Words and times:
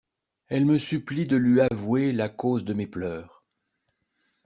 Elle 0.47 0.65
me 0.65 0.79
supplie 0.79 1.27
de 1.27 1.35
lui 1.35 1.61
avouer 1.61 2.11
la 2.11 2.27
cause 2.27 2.65
de 2.65 2.73
mes 2.73 2.87
pleurs. 2.87 3.43